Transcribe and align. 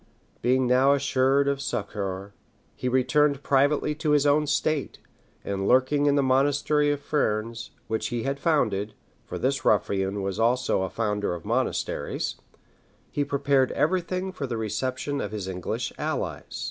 Being 0.41 0.65
now 0.65 0.93
assured 0.93 1.47
of 1.47 1.61
succor, 1.61 2.33
he 2.75 2.89
returned 2.89 3.43
privately 3.43 3.93
to 3.93 4.13
his 4.13 4.25
own 4.25 4.47
state; 4.47 4.97
and 5.45 5.67
lurking 5.67 6.07
in 6.07 6.15
the 6.15 6.23
monastery 6.23 6.89
of 6.89 6.99
Fernes, 6.99 7.69
which 7.85 8.07
he 8.07 8.23
had 8.23 8.39
founded, 8.39 8.95
(for 9.27 9.37
this 9.37 9.63
ruffian 9.63 10.23
was 10.23 10.39
also 10.39 10.81
a 10.81 10.89
founder 10.89 11.35
of 11.35 11.45
monasteries,) 11.45 12.33
he 13.11 13.23
prepared 13.23 13.71
every 13.73 14.01
thing 14.01 14.31
for 14.31 14.47
the 14.47 14.57
reception 14.57 15.21
of 15.21 15.31
his 15.31 15.47
English 15.47 15.93
allies. 15.99 16.59